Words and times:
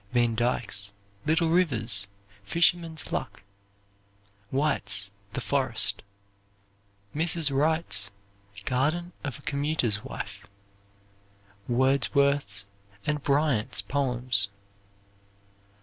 Van 0.13 0.33
Dyke's 0.33 0.93
"Little 1.27 1.51
Rivers," 1.51 2.07
"Fisherman's 2.41 3.11
Luck." 3.11 3.43
White's 4.49 5.11
"The 5.33 5.41
Forest." 5.41 6.01
Mrs. 7.13 7.55
Wright's 7.55 8.09
"Garden 8.65 9.13
of 9.23 9.37
a 9.37 9.43
Commuter's 9.43 10.03
Wife." 10.03 10.47
Wordsworth's 11.67 12.65
and 13.05 13.21
Bryant's 13.21 13.83
Poems. 13.83 14.49